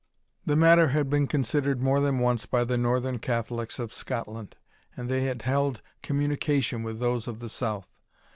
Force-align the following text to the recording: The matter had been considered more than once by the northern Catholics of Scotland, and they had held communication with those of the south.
The 0.47 0.55
matter 0.55 0.87
had 0.87 1.11
been 1.11 1.27
considered 1.27 1.79
more 1.79 1.99
than 1.99 2.17
once 2.17 2.47
by 2.47 2.63
the 2.63 2.75
northern 2.75 3.19
Catholics 3.19 3.77
of 3.77 3.93
Scotland, 3.93 4.55
and 4.97 5.07
they 5.07 5.25
had 5.25 5.43
held 5.43 5.83
communication 6.01 6.81
with 6.81 6.99
those 6.99 7.27
of 7.27 7.37
the 7.39 7.49
south. 7.49 7.99